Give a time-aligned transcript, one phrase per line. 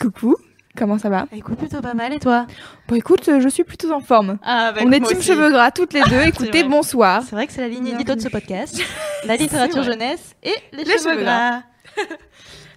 [0.00, 0.36] Coucou,
[0.76, 1.26] comment ça va?
[1.32, 2.46] Écoute, plutôt pas mal et toi?
[2.88, 4.38] Bon écoute, euh, je suis plutôt en forme.
[4.42, 7.22] Ah, On est team cheveux gras toutes les deux, écoutez, bonsoir.
[7.22, 8.78] C'est vrai que c'est la ligne édito de ce podcast.
[9.26, 11.62] la littérature jeunesse et les, Les cheveux, cheveux gras.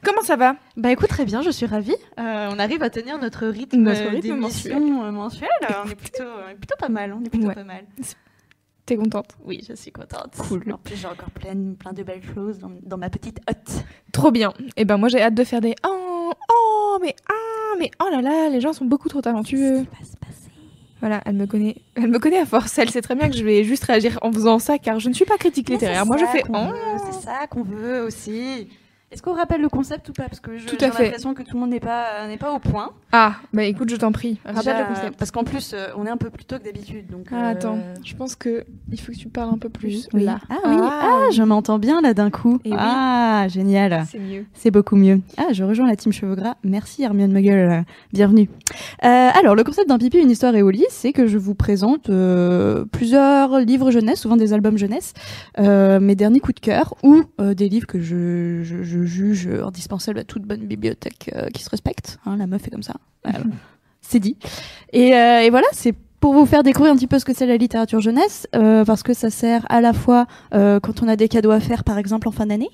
[0.03, 0.55] Comment ça va?
[0.77, 1.95] Bah écoute, très bien, je suis ravie.
[2.19, 5.49] Euh, on arrive à tenir notre rythme, Notre rythme d'émission euh, mensuel.
[5.61, 6.23] on, est plutôt,
[6.57, 7.55] plutôt pas mal, on est plutôt Ouais.
[7.55, 7.83] pas mal.
[8.85, 9.35] T'es contente?
[9.43, 10.35] Oui, je suis contente.
[10.47, 10.63] Cool.
[10.71, 13.83] En plus, j'ai encore plein, plein de belles choses dans, dans ma petite hotte.
[14.13, 14.53] Trop bien.
[14.77, 18.21] Et ben moi j'ai hâte de faire des oh, oh, mais ah, mais oh là
[18.21, 19.85] là, les gens sont beaucoup trop talentueux.
[20.99, 22.77] Voilà, elle me connaît, elle me connaît à force.
[22.77, 25.13] Elle sait très bien que je vais juste réagir en faisant ça car je ne
[25.13, 26.05] suis pas critique littéraire.
[26.05, 26.67] Moi je fais oh.
[27.11, 28.67] C'est ça qu'on veut aussi.
[29.11, 30.25] Est-ce qu'on rappelle le concept ou pas?
[30.25, 32.91] Parce que j'ai l'impression que tout le monde n'est pas, n'est pas au point.
[33.11, 34.37] Ah, bah écoute, je t'en prie.
[34.45, 35.17] Rappelle Déjà, le concept.
[35.17, 37.07] Parce qu'en plus, euh, on est un peu plus tôt que d'habitude.
[37.09, 40.07] Donc, Ah, euh, attends, je pense que il faut que tu parles un peu plus
[40.13, 40.23] Oui.
[40.25, 40.39] là.
[40.49, 42.59] Ah oui, ah, je m'entends bien là d'un coup.
[42.65, 42.75] Et oui.
[42.77, 44.05] Ah, génial.
[44.11, 44.45] c'est mieux.
[44.53, 45.21] C'est beaucoup mieux.
[45.37, 46.53] Ah, je rejoins la team cheveux gras.
[46.63, 48.47] Merci Hermione Muggle, bienvenue.
[49.03, 51.55] Euh, alors, le concept d'un pipi, une histoire et au lit, c'est que je vous
[51.55, 52.11] présente
[52.91, 55.13] plusieurs livres jeunesse, souvent des albums jeunesse,
[55.57, 60.23] mes derniers coups de cœur ou des livres que je, je, je juge indispensables à
[60.23, 62.19] toute bonne bibliothèque qui se respecte.
[62.27, 62.93] Hein, la meuf est comme ça.
[63.23, 63.39] Voilà.
[64.01, 64.37] c'est dit.
[64.93, 67.45] Et, euh, et voilà, c'est pour vous faire découvrir un petit peu ce que c'est
[67.45, 71.15] la littérature jeunesse, euh, parce que ça sert à la fois euh, quand on a
[71.15, 72.69] des cadeaux à faire, par exemple en fin d'année.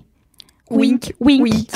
[0.71, 1.43] Wink, wink.
[1.43, 1.69] wink.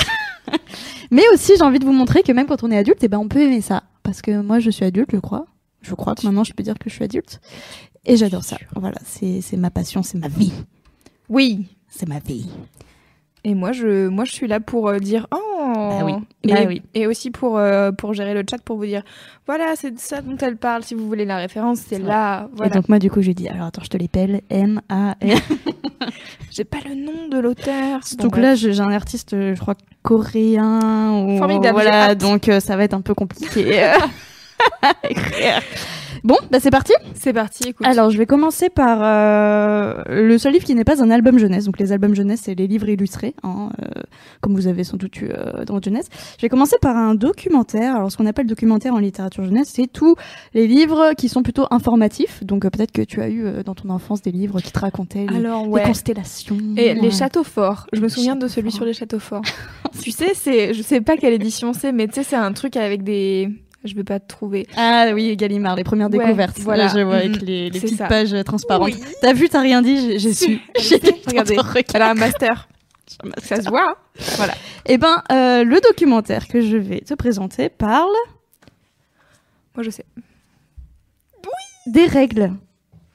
[1.12, 3.18] Mais aussi, j'ai envie de vous montrer que même quand on est adulte, eh ben,
[3.18, 3.84] on peut aimer ça.
[4.02, 5.46] Parce que moi, je suis adulte, je crois.
[5.80, 7.40] Je crois que maintenant, je peux dire que je suis adulte.
[8.04, 8.56] Et j'adore ça.
[8.74, 10.52] Voilà, c'est ma passion, c'est ma vie.
[11.28, 11.66] Oui.
[11.88, 12.48] C'est ma vie.
[13.44, 15.49] Et moi, je, moi, je suis là pour dire oh.
[15.98, 16.12] Bah oui.
[16.44, 16.82] Et, Bah oui.
[16.94, 19.02] et aussi pour euh, pour gérer le chat pour vous dire
[19.46, 20.82] voilà c'est ça dont elle parle.
[20.84, 22.48] Si vous voulez la référence, c'est là.
[22.64, 24.40] Et donc, moi, du coup, j'ai dit, alors attends, je te l'épelle.
[24.50, 25.36] M, A, L.
[26.50, 28.00] J'ai pas le nom de l'auteur.
[28.18, 31.12] Donc là, je- j'ai un artiste, je crois, coréen.
[31.12, 31.38] Ou...
[31.38, 33.82] Formidable, Voilà, donc euh, ça va être un peu compliqué.
[36.24, 36.92] Bon, bah c'est parti.
[37.14, 37.68] c'est parti.
[37.68, 37.86] Écoute.
[37.86, 41.64] Alors, je vais commencer par euh, le seul livre qui n'est pas un album jeunesse.
[41.64, 43.86] Donc, les albums jeunesse, c'est les livres illustrés, hein, euh,
[44.40, 46.08] comme vous avez sans doute eu euh, dans votre jeunesse.
[46.38, 47.96] Je vais commencer par un documentaire.
[47.96, 50.14] Alors, ce qu'on appelle documentaire en littérature jeunesse, c'est tous
[50.54, 52.44] les livres qui sont plutôt informatifs.
[52.44, 54.78] Donc, euh, peut-être que tu as eu euh, dans ton enfance des livres qui te
[54.78, 55.82] racontaient les, alors les ouais.
[55.84, 56.58] constellations.
[56.76, 57.86] Et les châteaux forts.
[57.92, 58.76] Je me Les souviens de celui forts.
[58.76, 59.42] sur les châteaux forts.
[60.02, 62.76] tu sais, c'est, je sais pas quelle édition c'est, mais tu sais, c'est un truc
[62.76, 63.48] avec des.
[63.84, 64.66] Je vais pas te trouver.
[64.76, 66.58] Ah oui, Gallimard, les premières Ouais, découvertes.
[66.60, 66.84] voilà.
[66.86, 68.06] Là, je vois avec les, petites ça.
[68.06, 68.90] pages transparentes.
[68.92, 69.00] Oui.
[69.22, 70.60] T'as vu, t'as rien dit, j'ai- su.
[70.78, 71.00] J'ai
[71.94, 72.68] elle a un master.
[73.42, 73.90] Ça se voit.
[73.90, 73.94] hein.
[74.36, 74.54] Voilà.
[74.86, 78.12] Eh ben, euh, le documentaire que je vais te présenter parle
[79.74, 80.04] Moi, je sais.
[81.86, 82.52] des règles.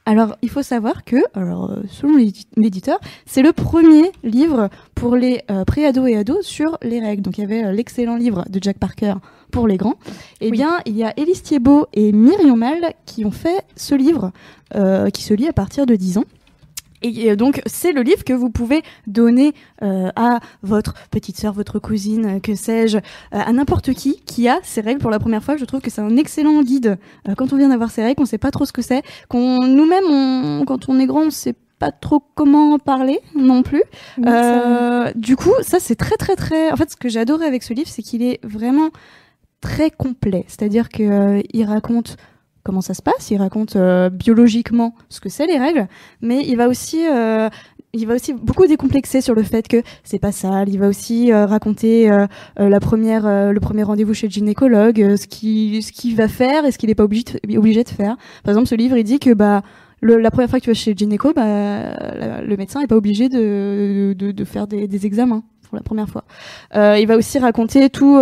[0.08, 5.16] Alors, il faut savoir que, alors, euh, selon l'édi- l'éditeur, c'est le premier livre pour
[5.16, 7.22] les euh, pré-ados et ados sur les règles.
[7.22, 9.14] Donc, il y avait euh, l'excellent livre de Jack Parker
[9.50, 9.94] pour les grands.
[10.40, 10.52] Eh Oui.
[10.52, 14.30] bien, il y a Élise Thiebaud et Myriam Mal qui ont fait ce livre
[14.76, 16.24] euh, qui se lit à partir de 10 ans.
[17.02, 19.52] Et donc, c'est le livre que vous pouvez donner
[19.82, 24.58] euh, à votre petite sœur, votre cousine, que sais-je, euh, à n'importe qui qui a
[24.62, 25.56] ces règles pour la première fois.
[25.56, 26.98] Je trouve que c'est un excellent guide
[27.28, 29.66] euh, quand on vient d'avoir ces règles, on sait pas trop ce que c'est, qu'on
[29.66, 33.82] nous-mêmes, quand on est grand, on sait pas trop comment en parler non plus.
[35.16, 36.72] Du coup, ça c'est très très très.
[36.72, 38.90] En fait, ce que j'ai adoré avec ce livre, c'est qu'il est vraiment
[39.60, 40.44] très complet.
[40.48, 42.16] C'est-à-dire que euh, il raconte
[42.66, 45.86] comment ça se passe, il raconte euh, biologiquement ce que c'est les règles,
[46.20, 47.48] mais il va aussi euh,
[47.92, 50.68] il va aussi beaucoup décomplexer sur le fait que c'est pas sale.
[50.68, 52.26] Il va aussi euh, raconter euh,
[52.58, 56.28] euh, la première, euh, le premier rendez-vous chez le gynécologue, ce qu'il ce qu'il va
[56.28, 58.16] faire et ce qu'il n'est pas obligé de, obligé de faire.
[58.42, 59.62] Par exemple, ce livre, il dit que bah
[60.02, 62.96] le- la première fois que tu vas chez le gynéco, bah, le médecin n'est pas
[62.96, 66.24] obligé de, de, de faire des, des examens pour la première fois.
[66.74, 68.18] Il va aussi raconter tout.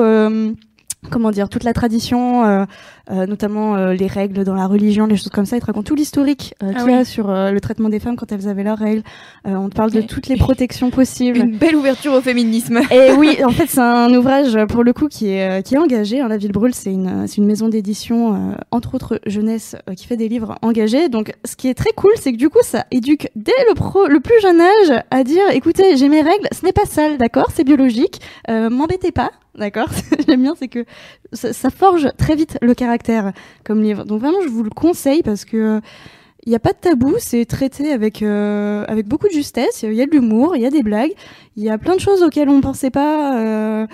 [1.11, 2.65] comment dire, toute la tradition, euh,
[3.11, 5.57] notamment euh, les règles dans la religion, les choses comme ça.
[5.57, 7.99] Il te raconte tout l'historique euh, Ah qu'il y a sur euh, le traitement des
[8.01, 9.03] femmes quand elles avaient leurs règles.
[9.47, 11.39] Euh, on te parle de toutes les protections possibles.
[11.39, 12.81] Une belle ouverture au féminisme.
[12.91, 15.75] Et oui, en fait, c'est un ouvrage euh, pour le coup qui est, euh, qui
[15.75, 16.21] est engagé.
[16.21, 16.29] hein.
[16.29, 20.07] La Ville Brûle, c'est une, euh, une maison d'édition, euh, entre autres jeunesse, euh, qui
[20.07, 21.09] fait des livres engagés.
[21.09, 24.07] Donc, ce qui est très cool, c'est que du coup, ça éduque dès le, pro,
[24.07, 27.49] le plus jeune âge à dire, écoutez, j'ai mes règles, ce n'est pas sale, d'accord,
[27.55, 29.89] c'est biologique, euh, m'embêtez pas, d'accord.
[30.29, 30.85] J'aime bien, c'est que
[31.35, 33.33] ça, ça forge très vite le caractère
[33.65, 34.05] comme livre.
[34.05, 35.81] Donc vraiment, je vous le conseille parce que euh,
[36.47, 39.95] il n'y a pas de tabou, c'est traité avec, euh, avec beaucoup de justesse, il
[39.95, 41.13] y a de l'humour, il y a des blagues,
[41.57, 43.39] il y a plein de choses auxquelles on ne pensait pas.
[43.41, 43.87] euh,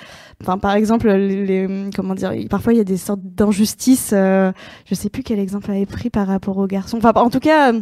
[0.42, 4.10] Enfin, par exemple, les, comment dire, parfois il y a des sortes d'injustices.
[4.14, 4.52] euh,
[4.86, 6.96] je sais plus quel exemple avait pris par rapport aux garçons.
[6.96, 7.80] Enfin, en tout cas, euh,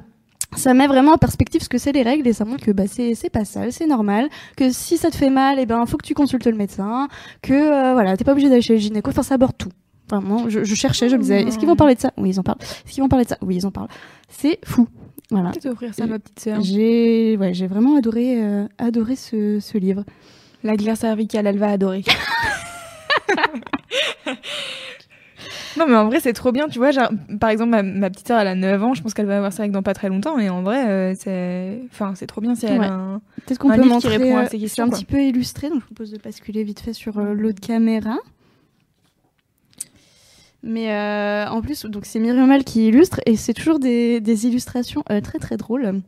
[0.56, 2.84] ça met vraiment en perspective ce que c'est les règles et ça montre que bah,
[2.86, 4.28] c'est pas sale, c'est normal.
[4.56, 7.08] Que si ça te fait mal, et ben faut que tu consultes le médecin.
[7.42, 9.10] Que euh, voilà, t'es pas obligé d'aller chez le gynéco.
[9.10, 9.70] Enfin, ça aborde tout.
[10.10, 12.12] Vraiment, je, je cherchais, je me disais, est-ce qu'ils vont parler de ça?
[12.16, 12.56] Oui, ils en parlent.
[12.62, 13.36] Est-ce qu'ils vont parler de ça?
[13.42, 13.88] Oui, ils en parlent.
[14.30, 14.88] C'est fou.
[15.30, 15.50] Voilà.
[15.50, 16.62] Peut-être offrir ça à ma petite sœur.
[16.62, 20.04] J'ai ouais, j'ai vraiment adoré euh, adoré ce, ce livre.
[20.64, 22.02] La glaire cervicale, elle va adorer.
[25.78, 26.68] non, mais en vrai, c'est trop bien.
[26.68, 27.10] Tu vois, genre,
[27.40, 28.94] par exemple, ma, ma petite sœur, elle a 9 ans.
[28.94, 30.38] Je pense qu'elle va avoir ça avec dans pas très longtemps.
[30.38, 32.86] Et en vrai, euh, c'est enfin, c'est trop bien si elle Ouais.
[32.86, 33.20] a un...
[33.46, 34.16] Peut-être qu'on Un peut livre qui montrer.
[34.24, 34.98] répond à euh, ces c'est questions, un quoi.
[34.98, 38.16] petit peu illustré, donc je vous propose de basculer vite fait sur euh, l'autre caméra.
[40.62, 44.46] Mais euh, en plus, donc c'est Myriam Mal qui illustre et c'est toujours des, des
[44.46, 46.00] illustrations très très drôles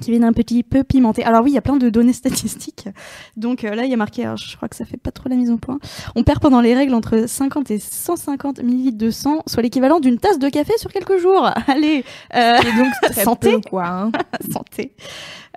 [0.00, 1.24] qui viennent un petit peu pimenter.
[1.24, 2.88] Alors oui, il y a plein de données statistiques.
[3.36, 5.28] Donc euh, là, il y a marqué, alors, je crois que ça fait pas trop
[5.28, 5.78] la mise en point.
[6.14, 10.18] On perd pendant les règles entre 50 et 150 millilitres de sang, soit l'équivalent d'une
[10.18, 11.48] tasse de café sur quelques jours.
[11.68, 12.04] Allez,
[12.34, 13.52] euh, Et donc, très Santé.
[13.52, 13.86] peu, quoi.
[13.86, 14.12] hein.
[14.52, 14.94] santé.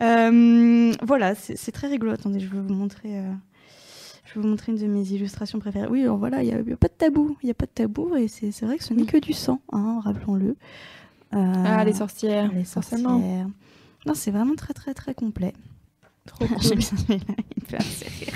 [0.02, 2.12] Euh, voilà, c'est très rigolo.
[2.12, 3.10] Attendez, je vais vous montrer.
[4.26, 5.88] je vais vous montrer une de mes illustrations préférées.
[5.90, 7.36] Oui, alors voilà, il n'y a, pas de tabou.
[7.42, 9.60] Il n'y a pas de tabou et c'est vrai que ce n'est que du sang,
[9.72, 10.56] hein, rappelons-le.
[11.32, 12.52] Ah, les sorcières.
[12.54, 13.20] les forcément.
[14.08, 15.54] Non, c'est vraiment très très très complet.
[16.26, 16.58] Trop cool.
[16.62, 18.34] J'aime bien il me fait assez rire.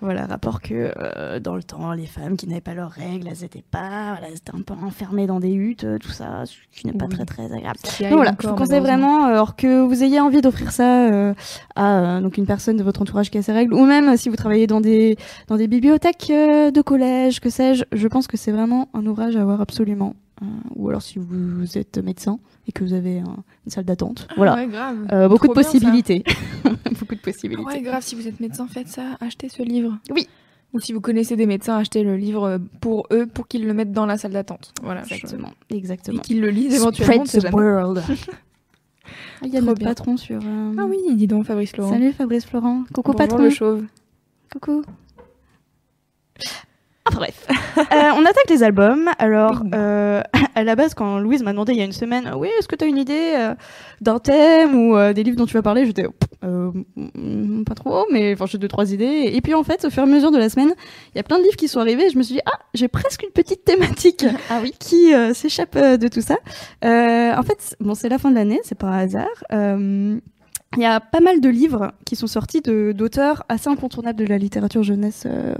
[0.00, 3.42] Voilà, rapport que euh, dans le temps, les femmes qui n'avaient pas leurs règles, elles
[3.42, 6.56] étaient pas, voilà, elles étaient un peu enfermées dans des huttes, euh, tout ça, ce
[6.78, 7.14] qui n'est pas Oui.
[7.14, 7.78] très très agréable.
[7.82, 11.32] Donc voilà, je vous conseille vraiment, euh, alors que vous ayez envie d'offrir ça euh,
[11.74, 14.28] à euh, donc une personne de votre entourage qui a ses règles, ou même si
[14.28, 18.52] vous travaillez dans des dans des bibliothèques de collège, que sais-je, je pense que c'est
[18.52, 20.14] vraiment un ouvrage à avoir absolument.
[20.42, 23.36] Euh, ou alors si vous êtes médecin et que vous avez un-
[23.66, 25.06] une salle d'attente, Ah voilà, Ouais, grave.
[25.12, 26.24] Euh, beaucoup de bien, possibilités,
[26.98, 27.62] beaucoup de possibilités.
[27.64, 29.96] Ouais, grave, si vous êtes médecin, faites ça, achetez ce livre.
[30.10, 30.26] Oui.
[30.72, 33.92] Ou si vous connaissez des médecins, achetez le livre pour eux, pour qu'ils le mettent
[33.92, 34.72] dans la salle d'attente.
[34.82, 35.02] Voilà.
[35.02, 36.20] Exactement, je- Et exactement.
[36.20, 37.24] qu'ils le lisent éventuellement.
[37.24, 37.54] Spread the jamais.
[37.56, 38.02] world.
[39.06, 40.40] Ah, Il y a notre patron sur.
[40.42, 41.92] euh, Ah oui, dis donc, Fabrice Laurent.
[41.92, 42.84] Salut Fabrice Florent.
[42.94, 43.38] Coucou Bonjour patron.
[43.44, 43.84] le chauve.
[44.50, 44.82] Coucou.
[47.08, 47.46] Enfin bref.
[47.76, 49.10] Euh, on attaque les albums.
[49.18, 50.22] Alors, euh,
[50.54, 52.76] à la base, quand Louise m'a demandé il y a une semaine, oui, est-ce que
[52.76, 53.54] tu as une idée euh,
[54.00, 56.06] d'un thème ou euh, des livres dont tu vas parler J'étais
[56.44, 56.70] euh,
[57.66, 59.30] pas trop, mais enfin, j'ai deux, trois idées.
[59.34, 60.72] Et puis en fait, au fur et à mesure de la semaine,
[61.14, 62.58] il y a plein de livres qui sont arrivés et je me suis dit, ah,
[62.74, 64.72] j'ai presque une petite thématique Ah oui.
[64.78, 66.36] qui euh, s'échappe euh, de tout ça.
[66.84, 69.26] Euh, en fait, bon, c'est la fin de l'année, c'est par hasard.
[69.52, 70.16] Euh,
[70.76, 74.26] il y a pas mal de livres qui sont sortis de- d'auteurs assez incontournables de
[74.26, 75.54] la littérature jeunesse euh,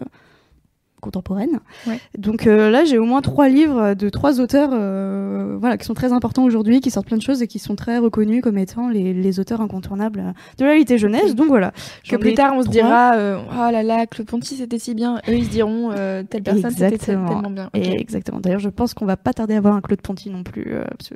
[1.05, 1.61] contemporaine.
[1.87, 2.01] Ouais.
[2.19, 5.95] Donc euh, là, j'ai au moins trois livres de trois auteurs euh, voilà, qui sont
[5.95, 8.89] très importants aujourd'hui, qui sortent plein de choses et qui sont très reconnus comme étant
[8.89, 11.35] les, les auteurs incontournables de la littérature jeunesse.
[11.35, 11.73] Donc voilà.
[12.09, 15.17] Que plus tard, on se dira euh, Oh là là, Claude Ponty, c'était si bien.
[15.29, 17.71] Eux, ils se diront euh, Telle personne, c'était tellement bien.
[17.75, 18.41] Et exactement.
[18.41, 20.73] D'ailleurs, je pense qu'on va pas tarder à voir un Claude Ponty non plus.
[20.99, 21.11] parce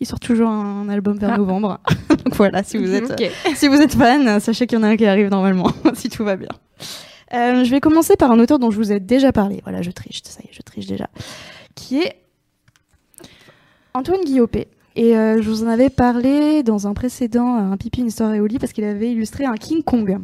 [0.00, 1.38] il sort toujours un album vers Ah.
[1.38, 1.80] novembre.
[2.24, 3.22] Donc voilà, si vous êtes,
[3.54, 6.24] si vous êtes fan, sachez qu'il y en a un qui arrive normalement, si tout
[6.24, 6.48] va bien.
[7.34, 9.60] Euh, je vais commencer par un auteur dont je vous ai déjà parlé.
[9.64, 11.08] Voilà, je triche, ça y est, je triche déjà.
[11.74, 12.16] Qui est
[13.94, 14.68] Antoine Guillopé.
[14.96, 18.32] Et euh, je vous en avais parlé dans un précédent, euh, un pipi, une histoire
[18.32, 20.18] et au lit, parce qu'il avait illustré un King Kong.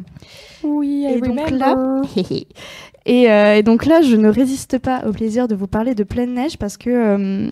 [0.63, 2.01] Oui, I Et donc là-
[3.07, 6.03] Et, euh, et donc là, je ne résiste pas au plaisir de vous parler de
[6.03, 7.49] Pleine Neige parce que,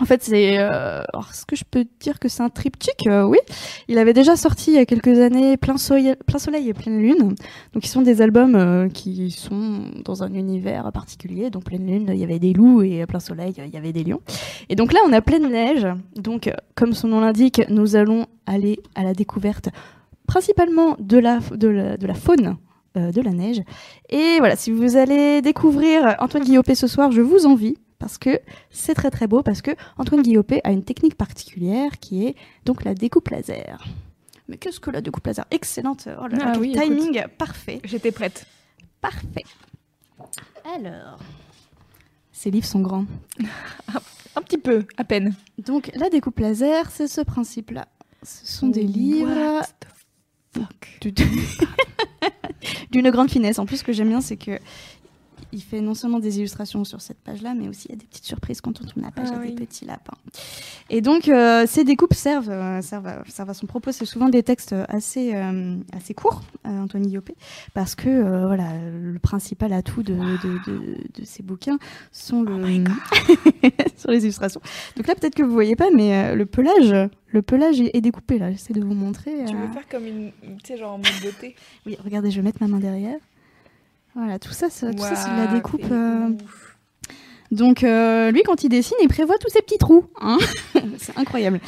[0.00, 0.58] en fait, c'est.
[0.58, 3.06] Euh, Est-ce que je peux dire que c'est un triptyque?
[3.06, 3.38] Euh, Oui.
[3.88, 6.98] Il avait déjà sorti il y a quelques années Plein Soleil, Plein Soleil et Pleine
[6.98, 7.34] Lune.
[7.72, 11.50] Donc, ils sont des albums euh, qui sont dans un univers particulier.
[11.50, 14.04] Donc, Pleine Lune, il y avait des loups et Plein Soleil, il y avait des
[14.04, 14.20] lions.
[14.68, 15.86] Et donc là, on a Pleine Neige.
[16.16, 19.68] Donc, comme son nom l'indique, nous allons aller à la découverte
[20.26, 22.56] principalement de la, de la, de la faune
[22.96, 23.62] euh, de la neige.
[24.10, 28.40] Et voilà, si vous allez découvrir Antoine Guillopé ce soir, je vous envie parce que
[28.70, 32.84] c'est très très beau parce que Antoine Guillopé a une technique particulière qui est donc
[32.84, 33.84] la découpe laser.
[34.48, 35.44] Mais qu'est-ce que la découpe laser?
[35.50, 36.08] Excellente.
[36.20, 37.80] Oh là là, Ah oui, timing parfait.
[37.84, 38.46] J'étais prête.
[39.00, 39.44] Parfait.
[40.74, 41.18] Alors,
[42.32, 43.06] ces livres sont grands.
[44.36, 45.34] Un petit peu, à peine.
[45.58, 47.88] Donc la découpe laser, c'est ce principe-là.
[48.22, 49.62] Ce sont des livres
[52.90, 53.58] d'une grande finesse.
[53.58, 54.58] En plus, ce que j'aime bien, c'est que
[55.52, 58.06] il fait non seulement des illustrations sur cette page-là, mais aussi il y a des
[58.06, 59.54] petites surprises quand on tourne la page, Ah il y a oui.
[59.54, 60.16] des petits lapins.
[60.90, 63.92] Et donc, euh, ces découpes servent, euh, servent, à, servent à son propos.
[63.92, 67.34] C'est souvent des textes assez, euh, assez courts, Antoine Guillopé,
[67.74, 71.78] parce que voilà, le principal atout de, de, de, de ces bouquins
[72.12, 72.84] sont, le,
[73.96, 74.60] sur les illustrations.
[74.96, 78.50] Donc là, peut-être que vous voyez pas, mais le pelage, le pelage est, découpé là.
[78.50, 79.32] J'essaie de vous montrer.
[79.46, 80.30] Tu veux faire comme une.
[80.62, 81.54] Tu sais, genre en mode beauté
[81.86, 83.18] Oui, regardez, je vais mettre ma main derrière.
[84.18, 85.84] Voilà, tout ça, ça- tout ça, c'est de la découpe.
[85.90, 86.76] euh, ouf.
[87.50, 90.04] Donc, euh, lui, quand il dessine, il prévoit tous ces petits trous.
[90.20, 90.36] hein.
[90.98, 91.60] c'est incroyable.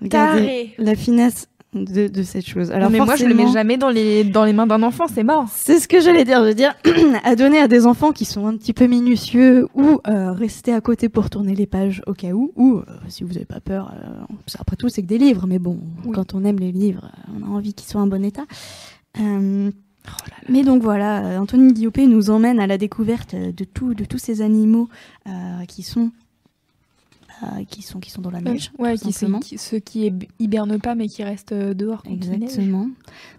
[0.00, 2.70] Regardez la finesse de, de cette chose.
[2.70, 5.06] Alors, Non, mais moi, je le mets jamais dans les, dans les mains d'un enfant,
[5.12, 5.46] c'est mort.
[5.52, 6.38] C'est ce que j'allais dire.
[6.40, 6.72] Je veux dire,
[7.24, 10.80] à donner à des enfants qui sont un petit peu minutieux ou euh, rester à
[10.80, 13.92] côté pour tourner les pages au cas où, ou euh, si vous n'avez pas peur.
[13.92, 14.22] euh,
[14.56, 16.12] qu'après tout, c'est que des livres, mais bon, Oui.
[16.14, 18.44] quand on aime les livres, on a envie qu'ils soient en bon état.
[20.06, 20.10] Euh,
[20.46, 23.94] Oh mais donc voilà, euh, Anthony Guillopé nous emmène à la découverte euh, de, tout,
[23.94, 24.88] de tous ces animaux
[25.26, 26.10] euh, qui sont.
[27.42, 30.28] euh, qui sont qui sont dans la neige ouais, tout qui, qui- ceux qui hib-
[30.38, 32.02] hibernent pas mais qui restent euh, dehors.
[32.10, 32.88] Exactement.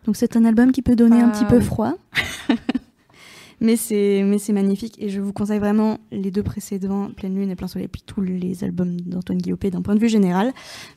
[0.06, 1.64] Donc c'est un album qui peut donner un Ah, petit peu oui.
[1.64, 1.94] froid.
[3.62, 7.52] mais c'est mais c'est magnifique et je vous conseille vraiment les deux précédents, Pleine Lune
[7.52, 10.52] et Plein Soleil, puis tous les albums d'Antoine Guillopé d'un point de vue général.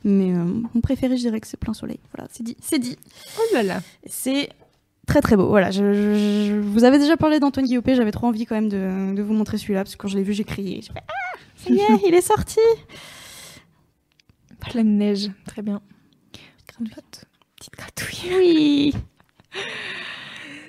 [0.05, 0.45] Mais euh,
[0.75, 2.01] mon préféré, je dirais que c'est Plein Soleil.
[2.17, 2.97] Voilà, c'est dit, c'est dit.
[3.39, 3.83] Oh là là.
[4.07, 4.49] C'est
[5.09, 5.49] très très beau.
[5.49, 6.15] Voilà, je, je-
[6.49, 9.33] je- vous avez déjà parlé d'Antoine Guillopé, j'avais trop envie quand même de, de vous
[9.35, 10.81] montrer celui-là parce que quand je l'ai vu, j'ai crié.
[10.83, 12.61] J'ai fait ah, ça y est, il est sorti.
[14.61, 15.81] Pleine neige, très bien.
[16.33, 18.37] Petite Petite gratouille.
[18.37, 18.95] Oui.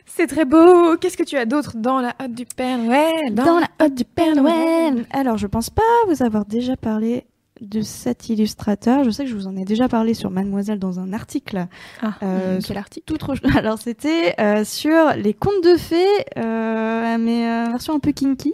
[0.05, 0.97] C'est très beau.
[0.97, 3.33] Qu'est-ce que tu as d'autre dans la hotte du Père Noël?
[3.33, 5.05] Dans, la hotte du Père Noël.
[5.11, 7.25] Alors, je pense pas vous avoir déjà parlé
[7.61, 9.03] de cet illustrateur.
[9.03, 11.67] Je sais que je vous en ai déjà parlé sur Mademoiselle dans un article.
[12.01, 13.33] Ah, Euh, quel article Tout trop.
[13.57, 16.05] Alors, c'était euh, sur les contes de fées,
[16.37, 18.53] euh, mais version un peu kinky.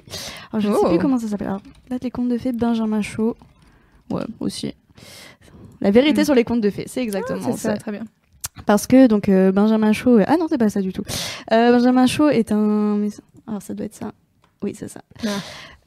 [0.51, 0.89] Alors, je ne sais Oh.
[0.89, 1.47] plus comment ça s'appelle.
[1.89, 3.35] Là, les contes de fées, Benjamin Chaud.
[4.12, 4.74] Ouais, aussi.
[5.81, 6.25] La vérité Mm.
[6.25, 7.77] sur les contes de fées, c'est exactement C'est ça, ça.
[7.77, 8.03] très bien.
[8.65, 11.03] Parce que donc Benjamin Shaw, ah non c'est pas ça du tout.
[11.51, 13.01] Benjamin Shaw est un,
[13.47, 14.13] alors ça doit être ça.
[14.63, 15.01] Oui c'est ça.
[15.25, 15.29] Ah.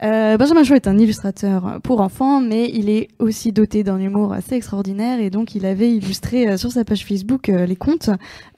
[0.01, 4.31] Euh, Benjamin Shaw est un illustrateur pour enfants, mais il est aussi doté d'un humour
[4.31, 8.09] assez extraordinaire et donc il avait illustré euh, sur sa page Facebook euh, les contes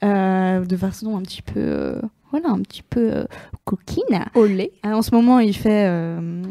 [0.02, 2.00] de façon un petit peu,
[2.32, 3.24] voilà, un petit peu euh,
[3.64, 4.24] coquine.
[4.34, 4.72] Olé.
[4.84, 6.42] En ce moment, il fait, euh,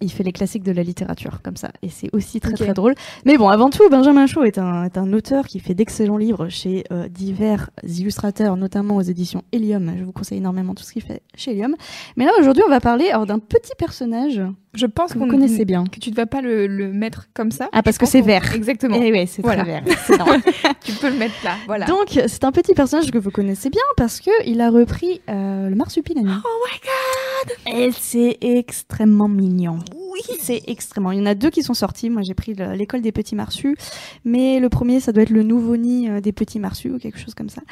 [0.00, 1.70] il fait les classiques de la littérature, comme ça.
[1.82, 2.94] Et c'est aussi très, très drôle.
[3.24, 6.48] Mais bon, avant tout, Benjamin Shaw est un, est un auteur qui fait d'excellents livres
[6.48, 9.92] chez euh, divers illustrateurs, notamment aux éditions Helium.
[9.98, 11.74] Je vous conseille énormément tout ce qu'il fait chez Helium.
[12.16, 14.40] Mais là, aujourd'hui, on va parler d'un petit personnage
[14.74, 15.84] Je pense que vous connaissez bien.
[15.84, 17.68] que tu ne vas pas le, le mettre comme ça.
[17.72, 18.54] Ah, parce que c'est vert.
[18.54, 18.98] Exactement.
[19.00, 19.62] Eh ouais, c'est Voilà.
[19.64, 19.84] très vert.
[20.82, 21.52] Tu peux le mettre là.
[21.66, 21.84] Voilà.
[21.86, 25.68] Donc, c'est un petit personnage que vous connaissez bien parce que il a repris euh,
[25.68, 26.28] le marsupilami.
[26.30, 27.19] oh my god.
[27.66, 29.78] Et c'est extrêmement mignon.
[29.94, 30.20] Oui.
[30.40, 31.12] C'est extrêmement.
[31.12, 32.10] Il y en a deux qui sont sortis.
[32.10, 33.76] Moi, j'ai pris le- l'école des petits marsus,
[34.24, 37.18] mais le premier, ça doit être le nouveau nid euh, des petits marsus ou quelque
[37.18, 37.62] chose comme ça.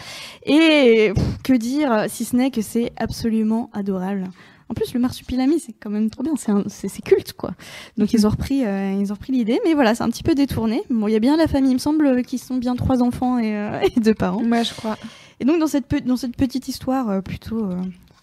[0.46, 4.25] Et pff, que dire si ce n'est que c'est absolument adorable.
[4.70, 6.34] En plus, le marsupilami, c'est quand même trop bien.
[6.68, 7.52] C'est culte, quoi.
[7.96, 10.34] Donc, ils ont repris, euh, ils ont repris l'idée, mais voilà, c'est un petit peu
[10.34, 10.82] détourné.
[10.90, 11.70] Bon, il y a bien la famille.
[11.70, 14.42] Il me semble qu'ils sont bien trois enfants et, euh, et deux parents.
[14.42, 14.98] Moi, je crois.
[15.40, 17.70] Et donc dans cette, pe- dans cette petite histoire euh, plutôt,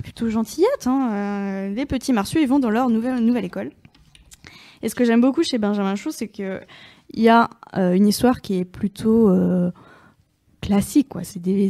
[0.05, 3.71] plutôt gentillette, hein, euh, les petits marsus ils vont dans leur nouvelle, nouvelle école.
[4.83, 6.61] Et ce que j'aime beaucoup chez Benjamin Chou, c'est que
[7.09, 9.71] il y a euh, une histoire qui est plutôt euh,
[10.65, 11.23] classique, quoi.
[11.23, 11.69] C'est des,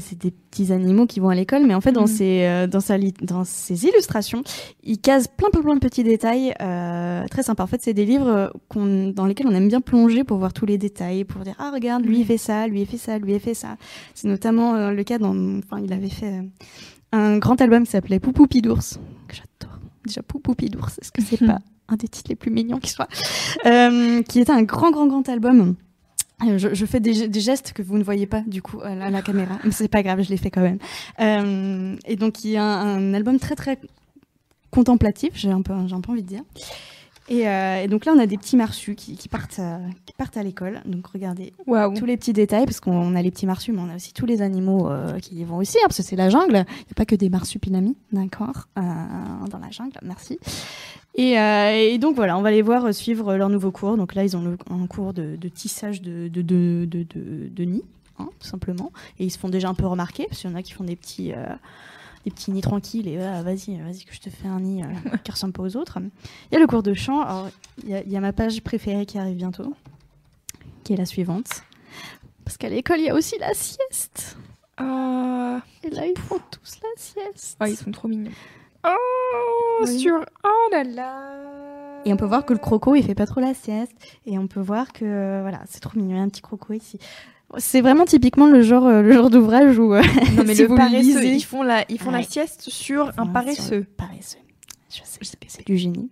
[0.52, 4.42] petits animaux qui vont à l'école, mais en fait dans euh, sa dans ses illustrations,
[4.84, 7.64] il case plein, plein, plein de petits détails euh, très sympas.
[7.64, 10.78] En fait, c'est des livres dans lesquels on aime bien plonger pour voir tous les
[10.78, 13.40] détails, pour dire ah regarde lui il fait ça, lui il fait ça, lui il
[13.40, 13.76] fait ça.
[14.14, 15.36] C'est notamment euh, le cas dans.
[15.60, 16.42] Enfin, il avait fait
[17.12, 18.82] un grand album qui s'appelait Poupou Pidours,
[19.28, 19.78] que j'adore.
[20.06, 23.08] Déjà, Poupou Pidours, est-ce que c'est pas un des titres les plus mignons qui soit
[23.66, 25.76] Euh, Qui était un grand, grand, grand album.
[26.44, 28.94] Euh, Je, je fais des, des gestes que vous ne voyez pas du coup à
[28.96, 30.80] la, à la caméra, mais c'est pas grave, je les fais quand même.
[31.22, 33.80] Euh, et donc il y a un, un album très très
[34.72, 36.42] contemplatif, j'ai un peu, j'ai un peu envie de dire.
[37.28, 40.14] Et, euh, et donc là on a des petits marsus qui, qui partent, à, qui
[40.14, 40.82] partent à l'école.
[40.86, 41.54] Donc regardez,
[41.96, 44.28] tous les petits détails, parce qu'on a les petits marsus, mais on a aussi tous
[44.28, 46.54] les animaux euh, qui y vont aussi, hein, parce que c'est la jungle.
[46.54, 48.82] Il n'y a pas que des marsupilami, d'accord, euh,
[49.50, 50.38] dans la jungle, merci.
[51.16, 53.98] Et, euh, et donc voilà, on va les voir euh, suivre leur nouveau cours.
[53.98, 57.48] Donc là, ils ont le, un cours de, de tissage de, de, de, de, de-
[57.50, 57.84] de nid,
[58.20, 58.92] hein, tout simplement.
[59.18, 60.84] Et ils se font déjà un peu remarquer, parce qu'il y en a qui font
[60.84, 61.32] des petits...
[62.26, 65.18] des petits nids tranquilles et ah, vas-y, vas-y que je te fais un nid euh,
[65.24, 66.00] qui ressemble pas aux autres.
[66.00, 67.22] Il y a le cours de chant.
[67.22, 67.50] Alors,
[67.84, 69.74] il y, a- il y a ma page préférée qui arrive bientôt,
[70.84, 71.64] qui est la suivante.
[72.44, 74.38] Parce qu'à l'école, il y a aussi la sieste.
[74.78, 77.58] Ah, Et là, ils font tous la sieste.
[77.62, 78.32] oh, ils sont trop mignons.
[78.88, 80.00] Oh, Oui.
[80.00, 80.24] sur.
[80.44, 82.02] Oh là là.
[82.06, 83.94] Et on peut voir que le croco, il fait pas trop la sieste.
[84.28, 86.74] Et on peut voir que, voilà, c'est trop mignon, il y a un petit croco
[86.74, 87.00] ici.
[87.58, 90.02] C'est vraiment typiquement le genre, euh, le genre d'ouvrage où, euh,
[90.36, 93.08] Non, mais si le vous paresseux, lisez- ils font la, ils font la sieste sur
[93.08, 93.62] un Enfin, paresseux.
[93.86, 94.38] sur- Paresseux.
[94.90, 96.10] Je sais, c'est du génie.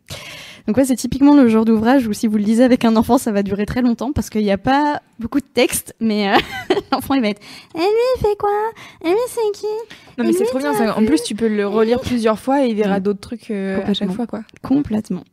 [0.68, 3.18] Donc ouais, c'est typiquement le genre d'ouvrage où si vous le lisez avec un enfant,
[3.18, 6.38] ça va durer très longtemps parce qu'il n'y a pas beaucoup de texte, mais euh,
[6.92, 7.42] l'enfant il va être.
[7.76, 7.86] Et lui
[8.18, 8.50] il fait quoi?
[9.06, 9.66] Et lui c'est qui?
[10.18, 10.74] Non, mais Et c'est trop bien.
[10.74, 10.98] ça.
[10.98, 13.00] En plus, tu peux le relire plusieurs fois et il verra Ouais.
[13.02, 14.42] d'autres trucs euh, à chaque fois, quoi.
[14.62, 15.24] Complètement.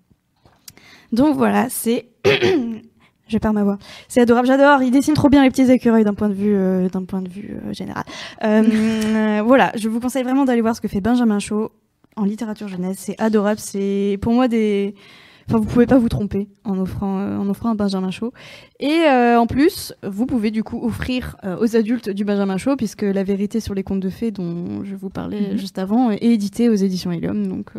[1.13, 2.07] Donc voilà, c'est.
[3.31, 3.79] Je perds ma voix.
[4.09, 4.83] C'est adorable, j'adore.
[4.83, 7.29] Il dessine trop bien les petits écureuils d'un point de vue, euh, d'un point de
[7.29, 8.05] vue euh, général.
[8.45, 11.71] Euh, voilà, je vous conseille vraiment d'aller voir ce que fait Benjamin Chaud
[12.17, 12.97] en littérature jeunesse.
[12.99, 13.61] C'est adorable.
[13.61, 14.95] C'est pour moi des.
[15.49, 18.33] Enfin, vous pouvez pas vous tromper en offrant, en offrant un Benjamin Chaud.
[18.79, 23.25] Et en plus, vous pouvez du coup offrir aux adultes du Benjamin Chaud, puisque la
[23.25, 25.57] vérité sur les contes de fées dont je vous parlais Mhm.
[25.59, 27.47] juste avant est éditée aux éditions Helium.
[27.49, 27.71] Donc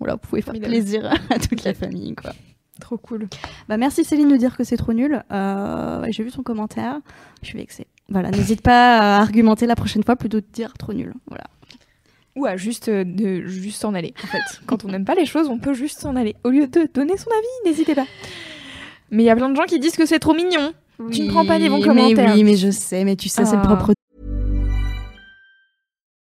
[0.00, 0.72] voilà, vous pouvez faire Formidable.
[0.72, 2.32] plaisir à toute la famille, quoi.
[2.80, 3.28] Trop cool.
[3.68, 5.22] Bah merci Céline de dire que c'est trop nul.
[5.32, 6.98] Euh, J'ai vu ton commentaire,
[7.42, 7.86] je suis vexée.
[8.08, 11.14] Voilà, n'hésite pas à argumenter la prochaine fois plutôt que de dire trop nul.
[11.28, 11.44] Voilà.
[12.36, 14.60] Ou à juste, euh, de, juste s'en aller, en fait.
[14.66, 16.34] Quand on n'aime pas les choses, on peut juste s'en aller.
[16.42, 18.06] Au lieu de donner son avis, n'hésitez pas.
[19.10, 20.72] Mais il y a plein de gens qui disent que c'est trop mignon.
[21.12, 22.28] Tu ne prends pas les bons Oui, commentaires.
[22.30, 23.66] Mais oui, mais je sais, mais tu sais, c'est le Ah.
[23.66, 23.92] propre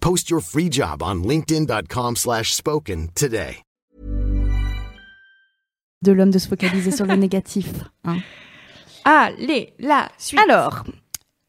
[0.00, 3.58] Post your free job on linkedin.com/spoken slash spoken today.
[6.02, 7.68] de l'homme de se focaliser sur le négatif.
[8.04, 8.16] hein.
[9.04, 10.40] Allez, la suite.
[10.40, 10.84] Alors,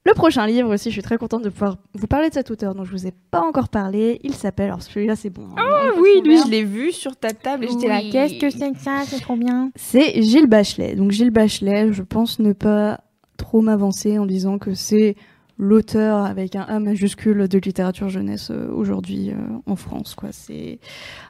[0.05, 2.75] le prochain livre aussi, je suis très contente de pouvoir vous parler de cet auteur
[2.75, 4.19] dont je vous ai pas encore parlé.
[4.23, 5.47] Il s'appelle, alors celui-là c'est bon.
[5.55, 8.01] Ah peut oui, lui, je l'ai vu sur ta table et j'étais là.
[8.11, 9.71] Qu'est-ce que c'est que ça C'est trop bien.
[9.77, 10.95] C'est Gilles Bachelet.
[10.95, 12.99] Donc Gilles Bachelet, je pense ne pas
[13.37, 15.15] trop m'avancer en disant que c'est
[15.61, 19.35] l'auteur avec un A majuscule de littérature jeunesse euh, aujourd'hui euh,
[19.67, 20.15] en France.
[20.15, 20.29] Quoi.
[20.31, 20.79] C'est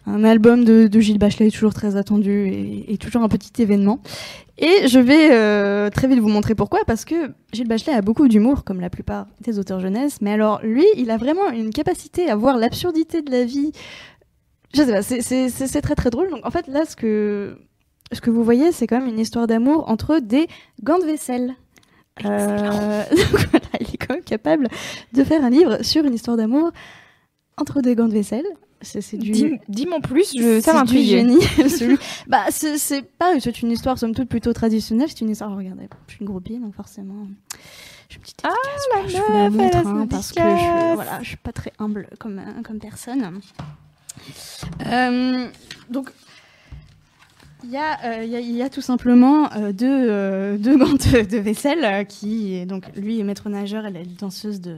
[0.07, 2.47] un album de, Gilles Bachelet toujours très attendu
[2.87, 3.99] et, toujours un petit événement.
[4.57, 8.29] Et je vais euh, très vite vous montrer pourquoi, parce que Gilles Bachelet a beaucoup
[8.29, 12.29] d'humour, comme la plupart des auteurs jeunesse, mais alors lui, il a vraiment une capacité
[12.29, 13.73] à voir l'absurdité de la vie.
[14.73, 15.01] Je sais pas,
[15.67, 16.29] c'est très très drôle.
[16.29, 17.57] Donc en fait, là, ce que,
[18.13, 20.47] ce que vous voyez, c'est quand même une histoire d'amour entre des
[20.81, 21.55] gants de vaisselle.
[22.25, 23.19] Euh, donc
[23.49, 24.67] voilà, il est quand même capable
[25.13, 26.71] de faire un livre sur une histoire d'amour
[27.57, 28.45] entre des gants de vaisselle.
[28.83, 29.31] C'est du.
[29.31, 31.07] Dis- Dis-moi plus, je, ça c'est du m'intrigue.
[31.07, 31.99] génie absolu.
[32.27, 35.07] bah, c'est pas, c'est une histoire somme toute plutôt traditionnelle.
[35.09, 37.27] C'est une histoire, regardez, je suis une groupie, donc forcément,
[38.09, 38.49] j'ai une petite Ah,
[39.07, 42.39] je la meuf, montre, hein, parce que je, voilà, je suis pas très humble comme,
[42.39, 43.39] euh, comme personne.
[44.87, 45.47] Euh,
[45.89, 46.09] donc,
[47.63, 50.57] il y, a, euh, il y, a, il y a tout simplement euh, deux, euh,
[50.57, 54.77] deux gants de, vaisselle euh, qui, donc, lui est maître nageur, elle est danseuse de,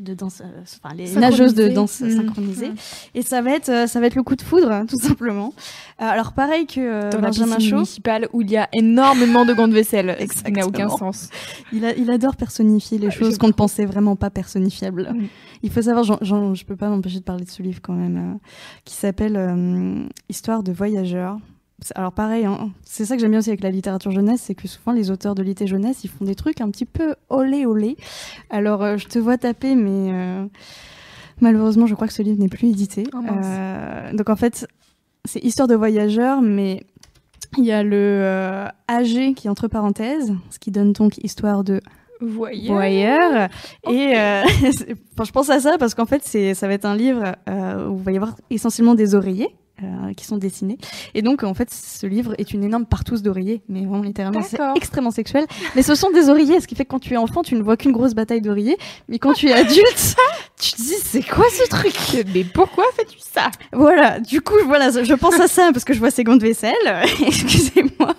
[0.00, 2.10] de danse, euh, enfin, les nageuses de danse Mmh.
[2.10, 2.70] synchronisée.
[3.14, 5.52] Et ça va être, euh, ça va être le coup de foudre, tout simplement.
[5.98, 7.82] Alors pareil que euh, Dans la Benjamin Chaud,
[8.32, 10.16] où il y a énormément de gants de vaisselle.
[10.44, 11.28] Qui n'a aucun sens.
[11.72, 15.10] il, a- il adore personnifier les Ah, choses qu'on ne pensait vraiment pas personnifiables.
[15.14, 15.26] Mm.
[15.62, 18.38] Il faut savoir, je peux pas m'empêcher de parler de ce livre quand même,
[18.84, 21.38] qui s'appelle Histoire de voyageurs.
[21.94, 24.66] Alors pareil, hein, c'est ça que j'aime bien aussi avec la littérature jeunesse, c'est que
[24.66, 27.96] souvent les auteurs de litté jeunesse, ils font des trucs un petit peu olé olé.
[28.50, 30.46] Alors euh, je te vois taper, mais euh,
[31.40, 33.04] malheureusement je crois que ce livre n'est plus édité.
[33.14, 33.18] Oh.
[33.44, 34.66] Euh, donc en fait,
[35.26, 36.82] c'est Histoire de voyageurs, mais
[37.58, 41.80] il y a le AG qui est entre parenthèses, ce qui donne donc Histoire de
[42.22, 42.72] Voyeur.
[42.72, 43.48] voyeur.
[43.90, 46.86] Et euh, c'est- enfin, je pense à ça parce qu'en fait, c'est, ça va être
[46.86, 49.54] un livre euh, où il va y avoir essentiellement des oreillers.
[49.82, 50.78] Euh, qui sont dessinés
[51.14, 54.58] et donc en fait ce livre est une énorme partouze d'oreillers mais vraiment littéralement c'est
[54.74, 55.46] extrêmement sexuel.
[55.74, 57.62] Mais ce sont des oreillers ce qui fait que quand tu es enfant tu ne
[57.62, 60.16] vois qu'une grosse bataille d'oreillers mais quand tu es adulte
[60.60, 62.26] tu te dis c'est quoi ce truc?
[62.34, 63.50] Mais pourquoi fais-tu ça?
[63.72, 66.42] Voilà du coup voilà je pense à ça parce que je vois ces gants de
[66.42, 66.74] vaisselle
[67.26, 68.14] excusez-moi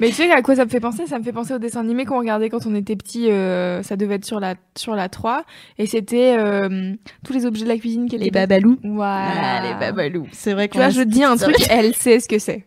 [0.00, 1.06] Mais tu sais à quoi ça me fait penser?
[1.06, 3.30] Ça me fait penser au dessin animé qu'on regardait quand on était petit.
[3.30, 5.44] euh, ça devait être sur la, sur la 3.
[5.78, 8.78] Et c'était euh, tous les objets de la cuisine qu'elle Les babalous.
[8.82, 9.62] Voilà.
[9.62, 10.26] les babalous.
[10.32, 12.66] C'est vrai Tu vois, je dis un truc, elle sait ce que c'est.